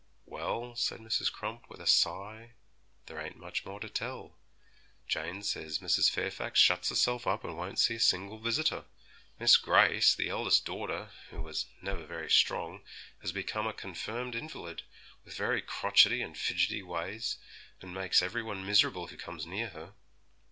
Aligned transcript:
'Well,' 0.25 0.75
said 0.75 0.99
Mrs. 0.99 1.31
Crump, 1.31 1.69
with 1.69 1.79
a 1.79 1.85
sigh, 1.85 2.53
'there 3.05 3.21
ain't 3.21 3.35
much 3.37 3.65
more 3.67 3.79
to 3.79 3.87
tell. 3.87 4.35
Jane 5.07 5.43
says 5.43 5.77
Mrs. 5.77 6.09
Fairfax 6.09 6.59
shuts 6.59 6.89
herself 6.89 7.27
up 7.27 7.43
and 7.43 7.55
won't 7.55 7.77
see 7.77 7.93
a 7.93 7.99
single 7.99 8.39
visitor; 8.39 8.85
Miss 9.39 9.57
Grace, 9.57 10.15
the 10.15 10.27
eldest 10.29 10.65
daughter, 10.65 11.11
who 11.29 11.43
was 11.43 11.67
never 11.83 12.03
very 12.03 12.31
strong, 12.31 12.81
has 13.21 13.31
become 13.31 13.67
a 13.67 13.73
confirmed 13.73 14.33
invalid, 14.33 14.81
with 15.23 15.37
very 15.37 15.61
crotchety 15.61 16.23
and 16.23 16.35
fidgety 16.35 16.81
ways, 16.81 17.37
and 17.79 17.93
makes 17.93 18.23
every 18.23 18.41
one 18.41 18.65
miserable 18.65 19.05
who 19.05 19.17
comes 19.17 19.45
near 19.45 19.67
her. 19.69 19.93